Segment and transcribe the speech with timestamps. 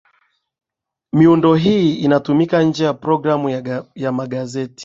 [1.13, 3.49] miundo hii inatumika nje ya programu
[3.95, 4.73] ya magazeti